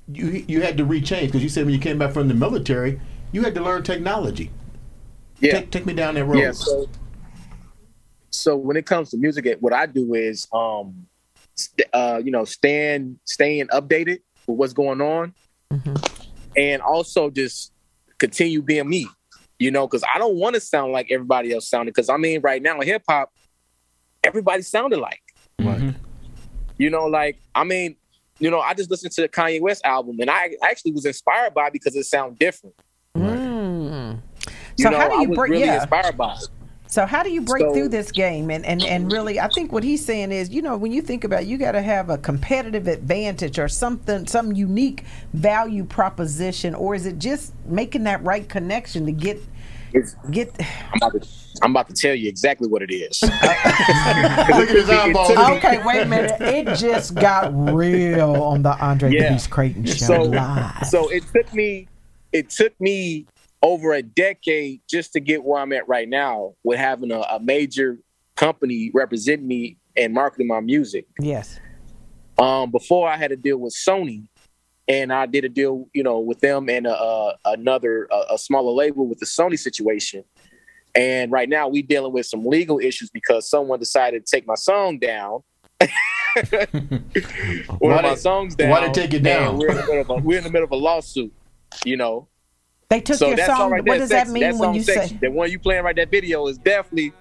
[0.08, 3.00] you you had to rechange because you said when you came back from the military,
[3.32, 4.50] you had to learn technology.
[5.40, 5.52] Yeah.
[5.52, 6.38] Take, take me down that road.
[6.38, 6.52] Yeah.
[6.52, 6.88] So,
[8.30, 11.06] so when it comes to music, what I do is, um,
[11.54, 15.34] st- uh, you know, staying staying updated with what's going on,
[16.56, 17.72] and also just
[18.18, 19.06] continue being me.
[19.58, 21.94] You know, because I don't want to sound like everybody else sounded.
[21.94, 23.32] Because I mean, right now in hip hop,
[24.22, 25.22] everybody sounded like.
[25.58, 25.94] Right.
[26.78, 27.96] You know, like I mean,
[28.38, 31.54] you know, I just listened to the Kanye West album, and I actually was inspired
[31.54, 32.74] by it because it sounded different.
[33.16, 34.20] Mm.
[34.76, 35.52] You So know, how do I you was break?
[35.52, 35.80] really yeah.
[35.80, 36.48] inspired by it.
[36.88, 39.72] So how do you break So- through this game and, and, and really I think
[39.72, 42.18] what he's saying is, you know, when you think about it, you gotta have a
[42.18, 48.48] competitive advantage or something some unique value proposition or is it just making that right
[48.48, 49.38] connection to get
[49.92, 51.28] It's, get I'm about to,
[51.62, 53.22] I'm about to tell you exactly what it is.
[53.42, 55.30] Uh, Look at his eyeballs.
[55.30, 56.40] Okay, wait a minute.
[56.40, 59.30] It just got real on the Andre Yeah.
[59.30, 60.86] Luis Crayton show so, live.
[60.88, 61.88] so it took me,
[62.32, 63.26] it took me
[63.62, 67.40] over a decade just to get where I'm at right now with having a, a
[67.40, 67.98] major
[68.36, 71.06] company represent me and marketing my music.
[71.20, 71.58] yes.
[72.38, 74.28] Um, before I had a deal with Sony,
[74.88, 78.38] and I did a deal, you know, with them and uh, uh, another a, a
[78.38, 80.22] smaller label with the Sony situation.
[80.94, 84.54] And right now we dealing with some legal issues because someone decided to take my
[84.54, 85.40] song down.
[85.80, 87.02] One
[87.78, 88.70] Why of my they- songs down.
[88.70, 89.56] why they take it down?
[89.58, 91.32] We're in, of a, we're in the middle of a lawsuit,
[91.84, 92.28] you know.
[92.88, 93.70] They took so your that song.
[93.72, 95.08] right what does that mean that when you sexy.
[95.14, 97.12] say The one you playing right that video is definitely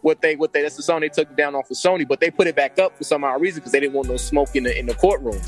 [0.00, 2.30] what they what they that's the song they took down off of Sony, but they
[2.30, 4.64] put it back up for some odd reason because they didn't want no smoke in
[4.64, 5.40] the in the courtroom.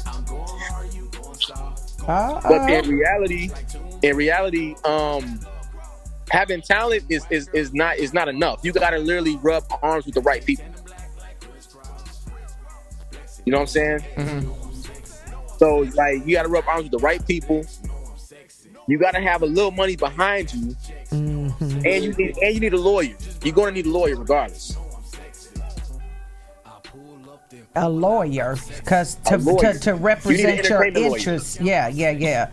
[2.07, 3.51] uh, But in reality,
[4.03, 5.41] in reality, um,
[6.31, 8.61] having talent is is, is not is not enough.
[8.63, 10.67] You got to literally rub arms with the right people.
[13.45, 13.99] You know what I'm saying?
[14.17, 15.57] Mm-hmm.
[15.59, 17.65] So like, you got to rub arms with the right people.
[18.89, 20.77] You got to have a little money behind you,
[21.11, 21.87] Mm-hmm.
[21.87, 23.15] and you need and you need a lawyer.
[23.45, 24.77] You're gonna need a lawyer regardless.
[27.75, 31.17] a lawyer because to, A to to You need represent an your entertainment lawyer.
[31.19, 31.61] interests.
[31.61, 32.51] Yeah, yeah, yeah.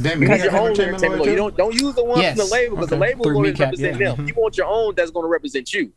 [0.00, 1.30] Damn, You you need your own entertainment entertainment lawyer lawyer.
[1.30, 2.36] You don't don't use the one Yes.
[2.38, 3.00] from the label because the Okay.
[3.06, 4.14] label is Through going to Kneecap, represent yeah.
[4.14, 4.28] them.
[4.28, 5.92] You want your own that's going to represent you.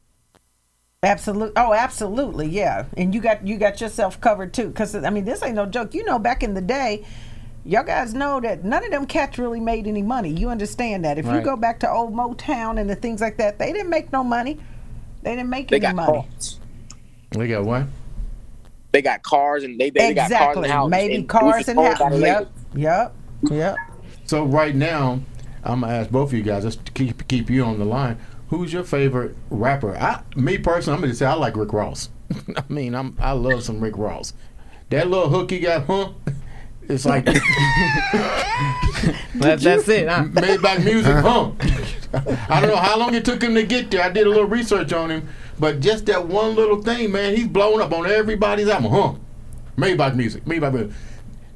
[1.03, 1.53] Absolutely.
[1.57, 2.47] Oh, absolutely.
[2.47, 2.85] Yeah.
[2.97, 4.67] And you got you got yourself covered too.
[4.67, 5.93] Because I mean, this ain't no joke.
[5.93, 7.05] You know, back in the day,
[7.65, 10.29] y'all guys know that none of them cats really made any money.
[10.29, 11.17] You understand that?
[11.17, 14.11] If you go back to old Motown and the things like that, they didn't make
[14.11, 14.59] no money.
[15.21, 16.27] They didn't make They any got money.
[16.27, 16.59] cars.
[17.35, 17.85] We got what?
[18.91, 20.63] They got cars and they they, got cars exactly.
[20.63, 20.91] and houses.
[20.91, 22.21] Maybe and cars and owned by the houses.
[22.21, 22.51] label.
[22.75, 23.15] Yep.
[23.43, 23.51] Yep.
[23.51, 23.75] Yep.
[24.25, 25.19] So right now,
[25.63, 28.17] I'm gonna ask both of you guys just to keep keep you on the line.
[28.49, 29.97] Who's your favorite rapper?
[29.97, 32.09] I, me personally, I'm gonna say I like Rick Ross.
[32.55, 34.33] I mean, I'm I love some Rick Ross.
[34.89, 36.09] That little hook he got, huh?
[36.89, 37.25] It's like
[39.35, 40.07] That, that's it.
[40.07, 40.25] Huh?
[40.25, 41.51] Maybach music, huh?
[42.49, 44.03] I don't know how long it took him to get there.
[44.03, 45.27] I did a little research on him,
[45.59, 49.13] but just that one little thing, man, he's blowing up on everybody's album, huh?
[49.75, 50.91] Maybach music, Maybach music.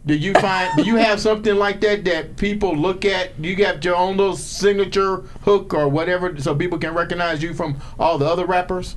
[0.06, 0.76] Do you find?
[0.78, 3.40] do you have something like that that people look at?
[3.42, 7.54] Do you got your own little signature hook or whatever, so people can recognize you
[7.54, 8.96] from all the other rappers?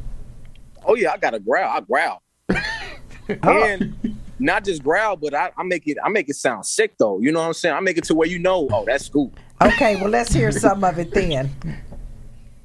[0.85, 1.69] Oh yeah, I got a growl.
[1.69, 2.23] I growl.
[3.43, 7.20] and not just growl, but I, I make it I make it sound sick though.
[7.20, 7.74] You know what I'm saying?
[7.76, 9.33] I make it to where you know, oh, that's Sqoot.
[9.62, 11.50] Okay, well let's hear some of it then.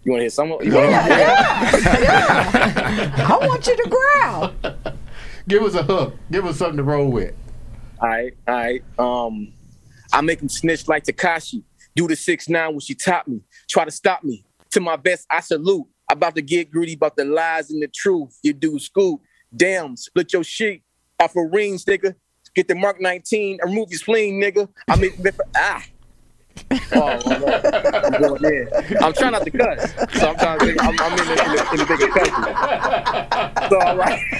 [0.03, 0.51] You want to hear some?
[0.51, 3.27] of- You wanna Yeah, yeah, yeah.
[3.29, 4.53] I want you to growl.
[5.47, 6.15] Give us a hook.
[6.31, 7.33] Give us something to roll with.
[7.99, 8.83] All right, all right.
[8.97, 9.53] Um,
[10.13, 11.63] I make him snitch like Tekashi.
[11.95, 13.41] Do the six nine when she top me.
[13.69, 14.45] Try to stop me.
[14.71, 15.85] To my best, I salute.
[16.11, 18.37] About to get greedy about the lies and the truth.
[18.43, 19.21] You do scoop.
[19.55, 20.81] Damn, split your shit
[21.19, 22.15] off of rings, nigga.
[22.53, 24.69] Get the Mark 19 and remove your spleen, nigga.
[24.87, 25.13] I make
[25.55, 25.83] ah.
[26.93, 28.67] Oh, my I'm going in.
[29.01, 30.65] I'm trying not to cuss, so I'm trying to.
[30.65, 33.69] Think, I'm, I'm in the, in the, in the bigger cussing.
[33.69, 34.21] So all right.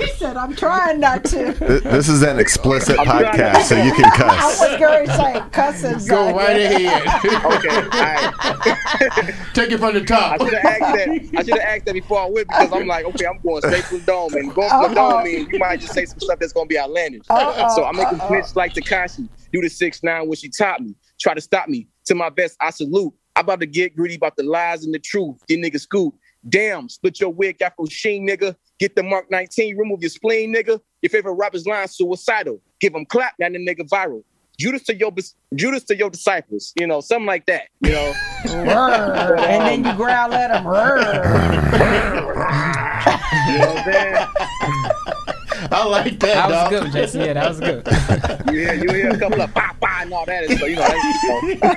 [0.00, 1.52] He said, I'm trying not to.
[1.52, 4.60] Th- This is an explicit I'm podcast, so you can cuss.
[4.60, 5.92] I was going to say cussing.
[5.92, 6.34] Go son.
[6.34, 7.02] right ahead.
[7.44, 9.34] Okay, all right.
[9.52, 10.40] Take it from the I top.
[10.40, 11.08] should have asked that.
[11.08, 13.84] I should have asked that before I went because I'm like, okay, I'm going straight
[13.86, 15.12] to the dome, and going from the Uh-oh.
[15.16, 17.22] dome means you might just say some stuff that's gonna be outlandish.
[17.28, 18.28] Uh-oh, So I'm making uh-oh.
[18.28, 19.28] snitch like Tekashi.
[19.52, 20.94] Do the six nine when she taught me.
[21.20, 21.88] Try to stop me.
[22.06, 23.12] To my best, I salute.
[23.36, 25.36] I'm about to get greedy about the lies and the truth.
[25.48, 26.14] You niggas scoop.
[26.48, 28.56] Damn, split your wig afro sheen, nigga.
[28.78, 30.80] Get the Mark 19, remove your spleen, nigga.
[31.02, 32.60] Your favorite rapper's line suicidal.
[32.80, 34.22] Give them clap, now the nigga viral.
[34.58, 35.12] Judas to your
[35.54, 38.12] Judas to your disciples, you know, something like that, you know.
[38.44, 40.66] And then you growl at him.
[43.50, 45.34] You know what I'm saying?
[45.72, 46.70] I like that, That was dog.
[46.70, 47.20] good, Jason.
[47.22, 47.86] Yeah, that was good.
[48.54, 50.44] yeah, you hear a couple of bah, bah, and all that.
[50.50, 51.70] And so, you know, that's, you know.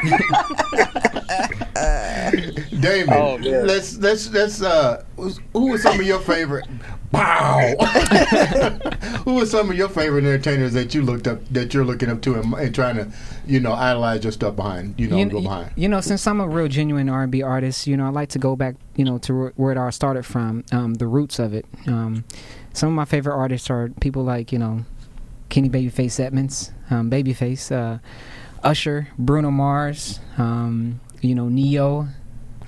[2.81, 3.67] Damon, Oh, man.
[3.67, 5.03] let's let's let's uh
[5.53, 6.65] who are some of your favorite
[7.11, 7.75] Wow.
[9.25, 12.21] who are some of your favorite entertainers that you looked up that you're looking up
[12.23, 13.11] to and, and trying to,
[13.45, 15.69] you know, idolize your stuff behind, you know, you, go behind?
[15.75, 18.55] you know, since I'm a real genuine R&B artist, you know, I like to go
[18.55, 21.65] back, you know, to where- where it all started from, um, the roots of it.
[21.85, 22.23] Um,
[22.73, 24.85] some of my favorite artists are people like, you know,
[25.49, 27.99] Kenny Babyface Edmonds, um, Babyface, uh,
[28.63, 32.07] Usher, Bruno Mars, um, you know, Ne-Yo.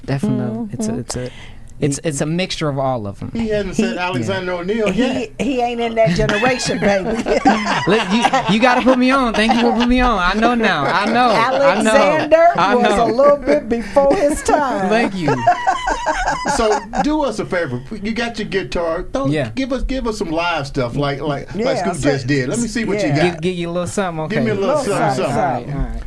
[0.05, 1.31] Definitely, it's a, it's a,
[1.79, 3.31] it's it's a mixture of all of them.
[3.33, 5.31] He hasn't said Alexander O'Neal yet.
[5.39, 7.15] He, he ain't in that generation, baby.
[8.15, 9.33] You, you got to put me on.
[9.33, 10.17] Thank you for putting me on.
[10.17, 10.83] I know now.
[10.85, 11.29] I know.
[11.29, 12.61] Alexander I know.
[12.61, 13.05] I was know.
[13.05, 14.89] a little bit before his time.
[14.89, 15.35] Thank you.
[16.55, 17.83] so do us a favor.
[17.91, 19.03] You got your guitar.
[19.03, 19.49] Don't Yeah.
[19.51, 22.49] give us give us some live stuff like like like Yeah, Scoop say- just did.
[22.49, 23.25] Let me see what yeah.
[23.25, 23.41] you got.
[23.41, 24.23] give you a little something.
[24.25, 24.35] Okay.
[24.35, 25.73] Give me a little Little something, something, something.
[25.73, 25.89] All right.
[25.89, 26.03] All right.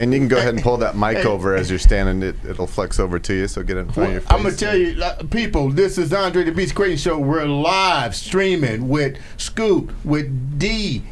[0.00, 2.22] And you can go ahead and pull that mic over as you're standing.
[2.22, 4.30] It, it'll flex over to you, so get it in front of your face.
[4.30, 5.70] I'm gonna tell you, like, people.
[5.70, 7.18] This is Andre the Beast Crayton Show.
[7.18, 11.02] We're live streaming with Scoop, with D,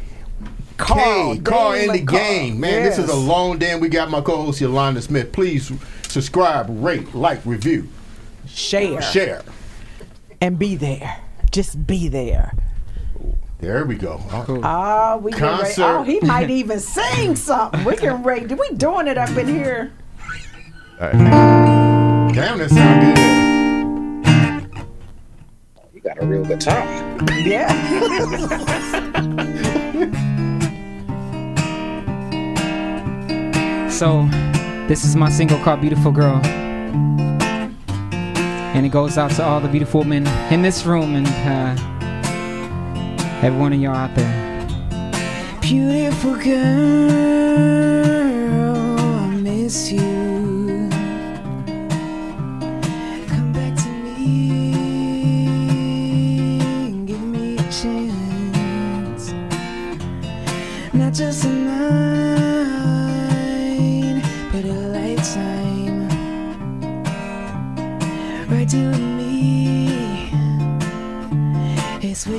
[0.77, 2.20] Karl, K, Karl in the Karl.
[2.22, 2.61] game.
[2.61, 3.16] Man, this is Yes.
[3.16, 3.72] a long day.
[3.72, 5.33] and We got my co-host Yolanda Smith.
[5.33, 5.72] Please
[6.07, 7.88] subscribe, rate, like, review,
[8.46, 9.42] Share share.
[10.40, 11.16] and be there.
[11.51, 12.53] Just be there.
[13.59, 14.21] There we go.
[14.31, 15.79] Oh, we can rate.
[15.79, 17.85] Oh, he might even sing something.
[17.85, 18.51] We can rate.
[18.51, 19.92] We doing it up in here.
[21.01, 22.33] All right.
[22.35, 23.27] Damn, that sound good.
[25.95, 27.27] You got a real good time.
[27.45, 27.73] Yeah.
[33.97, 34.29] So,
[34.88, 36.38] this is my single called Beautiful Girl.
[38.75, 41.75] And it goes out to all the beautiful men in this room and uh,
[43.42, 44.33] every one of y'all out there.
[45.61, 47.11] Beautiful girl,
[48.99, 50.88] I miss you.
[53.29, 54.51] Come back to me
[56.87, 59.33] and give me a chance.
[60.92, 61.83] Not just a night,
[64.53, 66.09] but a lifetime.
[68.49, 70.31] Right to me,
[72.03, 72.37] it's where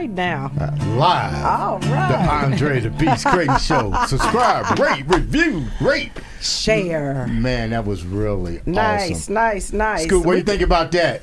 [0.00, 0.50] right now.
[0.96, 1.44] Live.
[1.44, 2.42] All The right.
[2.44, 3.92] Andre the Beast Crayton Show.
[4.06, 6.12] Subscribe, rate, review, rate.
[6.40, 7.26] Share.
[7.26, 9.34] Man, that was really Nice, awesome.
[9.34, 10.06] nice, nice.
[10.06, 11.20] Sqoot, what do you think about that?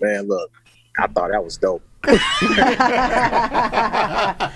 [0.00, 0.50] Man, look,
[0.98, 1.82] I thought that was dope.
[2.02, 2.12] I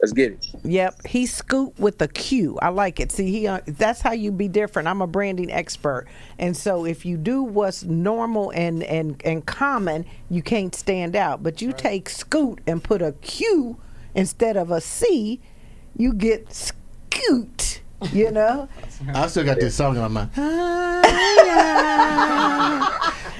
[0.00, 0.46] Let's get it.
[0.64, 2.58] Yep, he scoop with a Q.
[2.62, 3.12] I like it.
[3.12, 4.88] See, he uh, that's how you be different.
[4.88, 6.06] I'm a branding expert,
[6.38, 11.42] and so if you do what's normal and and and common, you can't stand out.
[11.42, 13.76] But you take scoot and put a Q
[14.14, 15.38] instead of a C,
[15.96, 17.80] you get Sqoot.
[18.12, 18.70] You know.
[19.14, 20.30] I still got this song in my mind.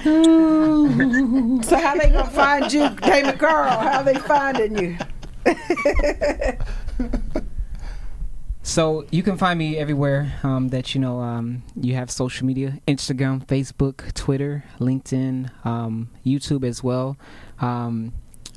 [0.03, 3.69] So how they gonna find you, Damon Karl?
[3.69, 4.97] How they finding you?
[8.63, 12.79] So you can find me everywhere um, that you know um, you have social media:
[12.87, 17.17] Instagram, Facebook, Twitter, LinkedIn, um, YouTube as well.
[17.59, 18.13] Um,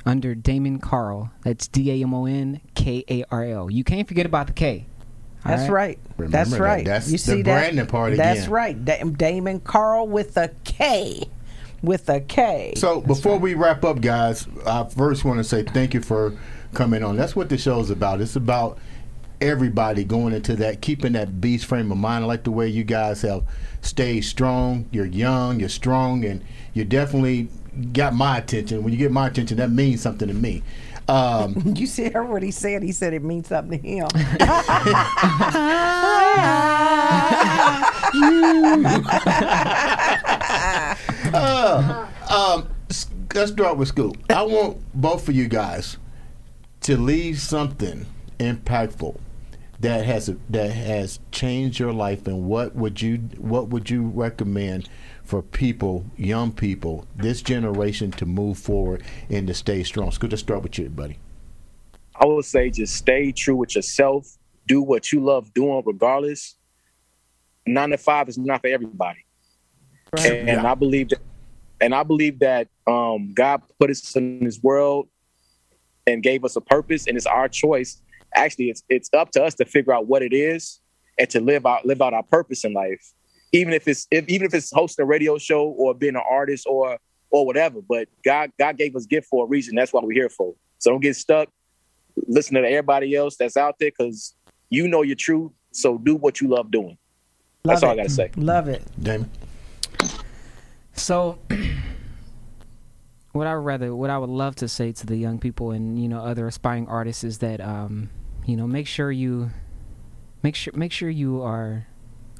[0.06, 3.70] under Damon Karl, that's D A M O N K A R L.
[3.70, 4.86] You can't forget about the K.
[5.44, 5.98] all That's right.
[6.16, 6.60] Remember That's that.
[6.60, 6.84] right.
[6.84, 7.88] That's you the see branding that?
[7.88, 8.82] part That's right.
[8.84, 11.24] Da- Damon Karl with a K.
[11.82, 12.72] With a K.
[12.76, 16.32] So before we wrap up, guys, I first want to say thank you for
[16.72, 17.16] coming on.
[17.16, 18.20] That's what the show's about.
[18.22, 18.78] It's about
[19.40, 22.24] everybody going into that, keeping that beast frame of mind.
[22.24, 23.44] I like the way you guys have
[23.82, 24.88] stayed strong.
[24.92, 26.42] You're young, you're strong, and
[26.72, 27.48] you definitely
[27.92, 28.82] got my attention.
[28.82, 30.62] When you get my attention, that means something to me.
[31.08, 32.82] Um, you see what he said?
[32.82, 34.08] He said it means something to him.
[41.34, 42.68] uh, um,
[43.34, 44.16] let's start with Scoop.
[44.30, 45.98] I want both of you guys
[46.82, 48.06] to leave something
[48.38, 49.18] impactful
[49.84, 52.26] that has that has changed your life.
[52.26, 54.88] And what would you what would you recommend
[55.24, 60.10] for people, young people, this generation to move forward and to stay strong?
[60.10, 61.18] Scoop, let's start with you, buddy.
[62.16, 64.38] I would say just stay true with yourself.
[64.66, 66.56] Do what you love doing, regardless.
[67.66, 69.24] Nine to five is not for everybody,
[70.18, 71.20] and, and I believe that.
[71.80, 75.08] And I believe that um, God put us in this world
[76.06, 78.00] and gave us a purpose, and it's our choice.
[78.34, 80.80] Actually, it's it's up to us to figure out what it is
[81.18, 83.12] and to live out live out our purpose in life.
[83.52, 86.66] Even if it's if, even if it's hosting a radio show or being an artist
[86.68, 86.98] or
[87.30, 87.80] or whatever.
[87.86, 89.74] But God God gave us gift for a reason.
[89.74, 90.54] That's what we're here for.
[90.78, 91.48] So don't get stuck
[92.26, 94.34] listening to everybody else that's out there because
[94.70, 95.52] you know your truth.
[95.72, 96.96] So do what you love doing.
[97.64, 98.30] That's Love all I gotta say.
[98.36, 98.82] Love it.
[99.02, 99.30] Damon.
[100.92, 101.38] So,
[103.32, 105.98] what I would rather, what I would love to say to the young people and
[105.98, 108.10] you know other aspiring artists is that um,
[108.46, 109.50] you know make sure you
[110.42, 111.86] make sure make sure you are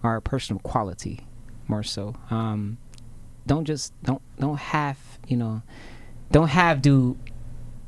[0.03, 1.27] are a person of quality
[1.67, 2.15] more so.
[2.31, 2.79] Um,
[3.47, 5.63] don't just don't don't have you know
[6.31, 7.19] don't have do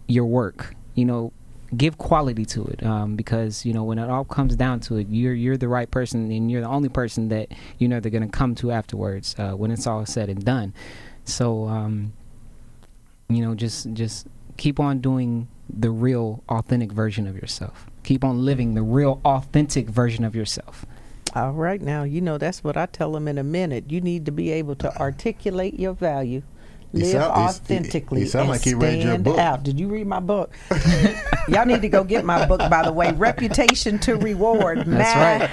[0.07, 0.75] your work.
[0.95, 1.33] You know,
[1.77, 5.09] give quality to it um, because you know when it all comes down to it,
[5.11, 7.49] you're you're the right person and you're the only person that
[7.79, 10.75] you know they're gonna come to afterwards uh, when it's all said and done.
[11.25, 12.13] So um,
[13.29, 14.27] you know, just just
[14.57, 17.87] keep on doing the real, authentic version of yourself.
[18.05, 20.87] Keep on living the real, authentic version of yourself.
[21.35, 23.91] All right, now you know that's what I tell them in a minute.
[23.91, 26.43] You need to be able to articulate your value,
[26.93, 29.39] Live sound- authentically he- he sound and like he read your stand book.
[29.39, 29.63] out.
[29.65, 30.55] Did you read my book?
[31.49, 33.13] Y'all need to go get my book, by the way.
[33.13, 34.85] Reputation to Reward.
[34.87, 35.51] That's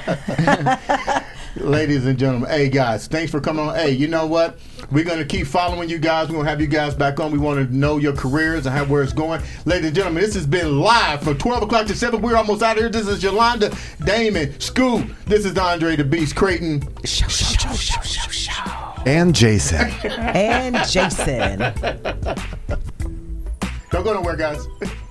[0.88, 1.23] right.
[1.56, 3.76] Ladies and gentlemen, hey guys, thanks for coming on.
[3.76, 4.58] Hey, you know what?
[4.92, 6.28] We're gonna keep following you guys.
[6.28, 7.32] We're gonna have you guys back on.
[7.32, 9.40] We want to know your careers and how where it's going.
[9.66, 12.22] Ladies and gentlemen, this has been live from 12 o'clock to 7.
[12.24, 12.90] We're almost out of here.
[12.90, 13.72] This is Yolanda,
[14.04, 15.08] Damon, Scoop.
[15.26, 16.82] This is Andre the Beast Crayton.
[17.06, 18.94] Show, show, show, show, show, show.
[19.06, 19.92] And Jason.
[20.04, 21.60] And Jason.
[23.92, 24.68] Don't go nowhere, guys.